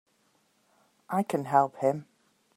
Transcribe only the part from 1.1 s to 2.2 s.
I can help him!